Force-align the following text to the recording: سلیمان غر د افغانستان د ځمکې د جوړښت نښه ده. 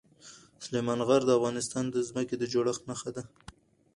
سلیمان 0.65 0.99
غر 1.07 1.21
د 1.25 1.31
افغانستان 1.39 1.85
د 1.89 1.97
ځمکې 2.09 2.35
د 2.37 2.43
جوړښت 2.53 2.83
نښه 2.89 3.09
ده. 3.15 3.23